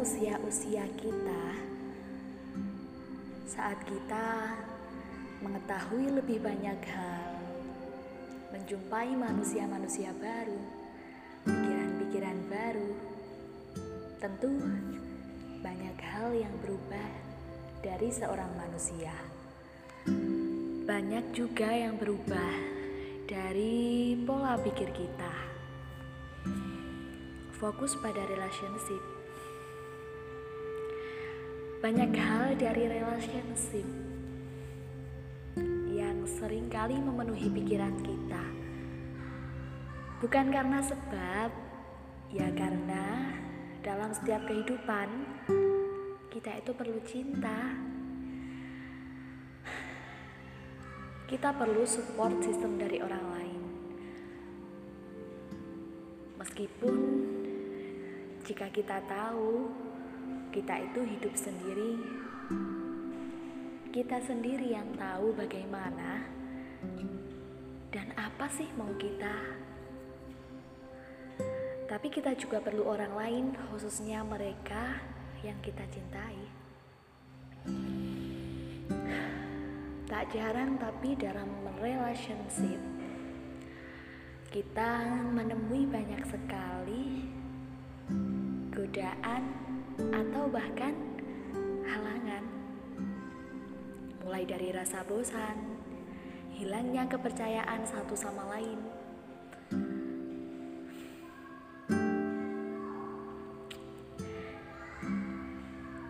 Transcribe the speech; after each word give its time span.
usia-usia 0.00 0.88
kita, 0.96 1.44
saat 3.44 3.76
kita 3.84 4.56
mengetahui 5.44 6.08
lebih 6.08 6.40
banyak 6.40 6.80
hal, 6.88 7.36
menjumpai 8.56 9.12
manusia-manusia 9.12 10.08
baru, 10.16 10.56
pikiran-pikiran 11.44 12.38
baru, 12.48 12.92
tentu 14.24 14.56
banyak 15.60 16.00
hal 16.00 16.32
yang 16.32 16.54
berubah 16.64 17.12
dari 17.84 18.08
seorang 18.08 18.48
manusia. 18.56 19.12
Banyak 20.88 21.36
juga 21.36 21.68
yang 21.68 22.00
berubah 22.00 22.56
dari 23.28 24.16
pola 24.24 24.56
pikir 24.56 24.88
kita. 24.96 25.34
Fokus 27.60 28.00
pada 28.00 28.24
relationship. 28.32 29.21
Banyak 31.82 32.14
hal 32.14 32.54
dari 32.62 32.86
relationship 32.86 33.82
yang 35.90 36.22
sering 36.30 36.70
kali 36.70 36.94
memenuhi 36.94 37.50
pikiran 37.50 37.98
kita. 38.06 38.44
Bukan 40.22 40.54
karena 40.54 40.78
sebab, 40.78 41.50
ya 42.30 42.46
karena 42.54 43.34
dalam 43.82 44.14
setiap 44.14 44.46
kehidupan 44.46 45.10
kita 46.30 46.62
itu 46.62 46.70
perlu 46.70 47.02
cinta. 47.02 47.74
Kita 51.26 51.50
perlu 51.50 51.82
support 51.82 52.46
sistem 52.46 52.78
dari 52.78 53.02
orang 53.02 53.26
lain. 53.26 53.62
Meskipun 56.38 56.94
jika 58.46 58.70
kita 58.70 59.02
tahu 59.10 59.66
kita 60.52 60.84
itu 60.84 61.00
hidup 61.00 61.32
sendiri, 61.32 61.96
kita 63.88 64.20
sendiri 64.20 64.76
yang 64.76 64.92
tahu 65.00 65.32
bagaimana 65.32 66.28
dan 67.88 68.12
apa 68.20 68.52
sih 68.52 68.68
mau 68.76 68.92
kita. 69.00 69.32
Tapi 71.88 72.08
kita 72.12 72.36
juga 72.36 72.60
perlu 72.60 72.84
orang 72.84 73.16
lain, 73.16 73.44
khususnya 73.72 74.20
mereka 74.20 75.00
yang 75.40 75.56
kita 75.64 75.88
cintai. 75.88 76.40
Tak 80.04 80.28
jarang 80.36 80.76
tapi 80.76 81.16
dalam 81.16 81.48
relationship 81.80 82.80
kita 84.52 85.00
menemui 85.32 85.88
banyak 85.88 86.20
sekali 86.28 87.24
godaan 88.68 89.71
atau 89.98 90.48
bahkan 90.48 90.94
halangan. 91.84 92.44
Mulai 94.24 94.44
dari 94.48 94.68
rasa 94.72 95.04
bosan, 95.04 95.58
hilangnya 96.56 97.08
kepercayaan 97.08 97.82
satu 97.84 98.14
sama 98.14 98.46
lain. 98.56 98.80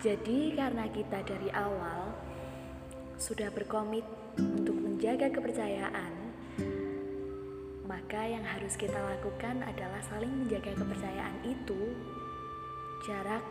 Jadi 0.00 0.56
karena 0.56 0.88
kita 0.88 1.20
dari 1.28 1.52
awal 1.52 2.16
sudah 3.20 3.52
berkomit 3.52 4.00
untuk 4.40 4.72
menjaga 4.72 5.28
kepercayaan, 5.28 6.12
maka 7.84 8.24
yang 8.24 8.40
harus 8.40 8.80
kita 8.80 8.96
lakukan 8.96 9.60
adalah 9.60 10.00
saling 10.08 10.32
menjaga 10.40 10.72
kepercayaan 10.72 11.36
itu. 11.44 11.92
Jarak, 13.04 13.44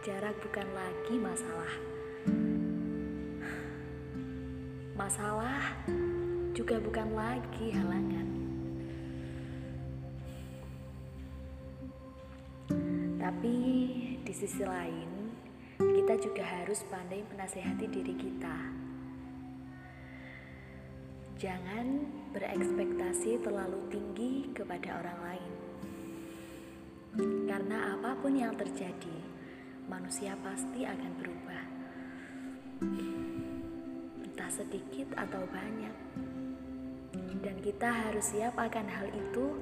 jarak 0.00 0.32
bukan 0.40 0.64
lagi 0.72 1.14
masalah. 1.20 1.74
Masalah 4.96 5.76
juga 6.56 6.80
bukan 6.80 7.12
lagi 7.12 7.68
halangan. 7.76 8.28
Tapi 13.20 13.56
di 14.24 14.32
sisi 14.32 14.64
lain, 14.64 15.36
kita 15.76 16.16
juga 16.16 16.48
harus 16.48 16.80
pandai 16.88 17.20
menasehati 17.36 17.84
diri 17.92 18.14
kita. 18.16 18.56
Jangan 21.36 22.08
berekspektasi 22.32 23.44
terlalu 23.44 23.80
tinggi 23.92 24.48
kepada 24.56 24.96
orang 24.96 25.18
lain, 25.28 25.52
karena 27.44 27.96
apa 27.96 28.16
pun 28.20 28.32
yang 28.36 28.52
terjadi, 28.56 29.19
manusia 29.90 30.38
pasti 30.46 30.86
akan 30.86 31.12
berubah, 31.18 31.64
entah 34.22 34.50
sedikit 34.54 35.10
atau 35.18 35.42
banyak, 35.50 35.96
dan 37.42 37.56
kita 37.58 37.90
harus 37.90 38.30
siap 38.30 38.54
akan 38.54 38.86
hal 38.86 39.10
itu 39.10 39.58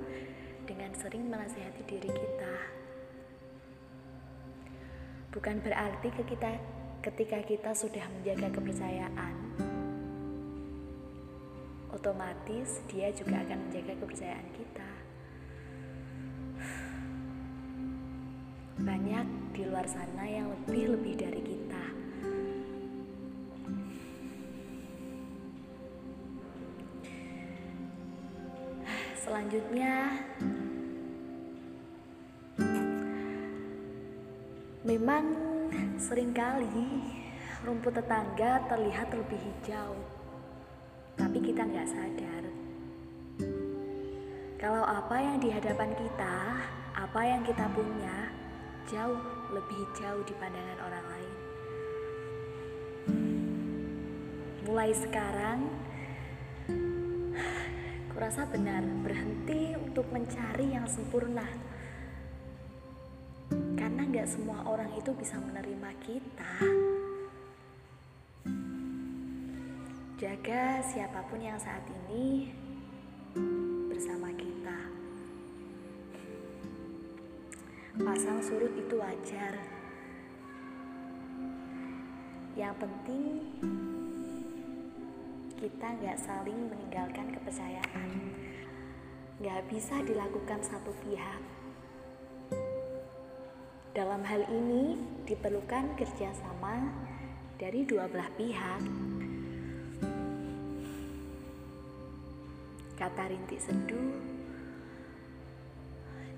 dengan 0.69 0.93
sering 0.93 1.33
menasihati 1.33 1.81
diri 1.89 2.13
kita. 2.13 2.55
Bukan 5.33 5.65
berarti 5.65 6.13
ketika 7.01 7.39
kita 7.41 7.71
sudah 7.73 8.05
menjaga 8.13 8.53
kepercayaan 8.53 9.35
otomatis 11.89 12.85
dia 12.87 13.09
juga 13.17 13.41
akan 13.43 13.59
menjaga 13.69 13.97
kepercayaan 13.97 14.49
kita. 14.55 14.98
Banyak 18.79 19.27
di 19.55 19.63
luar 19.67 19.87
sana 19.91 20.23
yang 20.23 20.47
lebih-lebih 20.55 21.15
dari 21.19 21.43
kita. 21.43 21.85
Selanjutnya, 29.19 29.95
memang 34.87 35.25
sering 36.01 36.33
kali 36.33 37.03
rumput 37.67 37.93
tetangga 37.93 38.63
terlihat 38.73 39.13
lebih 39.13 39.37
hijau 39.37 39.93
tapi 41.19 41.45
kita 41.45 41.67
nggak 41.67 41.91
sadar 41.93 42.45
kalau 44.59 44.83
apa 44.83 45.23
yang 45.23 45.39
di 45.39 45.55
hadapan 45.55 45.95
kita, 45.95 46.59
apa 46.91 47.21
yang 47.23 47.47
kita 47.47 47.63
punya, 47.71 48.27
jauh 48.89 49.21
lebih 49.53 49.85
jauh 50.01 50.25
di 50.25 50.33
pandangan 50.41 50.81
orang 50.81 51.05
lain. 51.13 51.35
Mulai 54.65 54.91
sekarang, 54.97 55.61
kurasa 58.17 58.49
benar 58.49 58.81
berhenti 59.05 59.77
untuk 59.77 60.09
mencari 60.09 60.73
yang 60.73 60.89
sempurna. 60.89 61.45
Karena 63.77 64.09
nggak 64.09 64.29
semua 64.29 64.65
orang 64.65 64.89
itu 64.97 65.13
bisa 65.13 65.37
menerima 65.37 65.91
kita. 66.05 66.53
Jaga 70.17 70.83
siapa 70.83 71.23
pun 71.29 71.45
yang 71.45 71.61
saat 71.61 71.85
ini 72.09 72.51
Pasang 77.99 78.39
surut 78.39 78.71
itu 78.79 78.95
wajar. 78.95 79.59
Yang 82.55 82.75
penting 82.79 83.43
kita 85.59 85.87
nggak 85.99 86.19
saling 86.23 86.71
meninggalkan 86.71 87.35
kepercayaan. 87.35 88.11
Nggak 89.43 89.67
bisa 89.67 89.99
dilakukan 90.07 90.63
satu 90.63 90.95
pihak. 91.03 91.43
Dalam 93.99 94.23
hal 94.23 94.47
ini 94.47 94.95
diperlukan 95.27 95.99
kerjasama 95.99 96.95
dari 97.59 97.83
dua 97.83 98.07
belah 98.07 98.31
pihak. 98.39 98.83
Kata 102.95 103.27
rintik 103.27 103.59
seduh, 103.59 104.15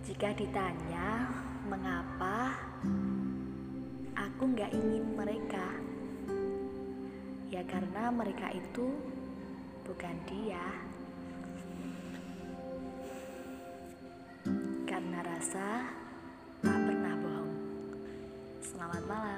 jika 0.08 0.32
ditanya 0.32 1.28
mengapa 1.70 2.50
aku 4.18 4.42
nggak 4.42 4.74
ingin 4.74 5.06
mereka, 5.14 5.70
ya 7.46 7.62
karena 7.62 8.10
mereka 8.10 8.50
itu 8.50 8.90
bukan 9.86 10.16
dia. 10.26 10.66
Karena 14.82 15.22
rasa 15.22 15.86
tak 16.58 16.78
pernah 16.90 17.14
bohong. 17.22 17.54
Selamat 18.58 19.02
malam. 19.06 19.29